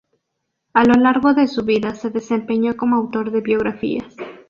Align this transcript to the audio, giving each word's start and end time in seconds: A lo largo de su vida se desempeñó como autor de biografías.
A 0.73 0.83
lo 0.83 0.95
largo 0.95 1.35
de 1.35 1.47
su 1.47 1.63
vida 1.63 1.93
se 1.93 2.09
desempeñó 2.09 2.75
como 2.75 2.95
autor 2.95 3.29
de 3.29 3.41
biografías. 3.41 4.15